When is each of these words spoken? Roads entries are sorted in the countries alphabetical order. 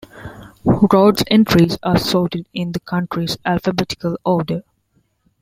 Roads 0.65 1.23
entries 1.27 1.77
are 1.83 1.99
sorted 1.99 2.47
in 2.55 2.71
the 2.71 2.79
countries 2.79 3.37
alphabetical 3.45 4.17
order. 4.25 4.63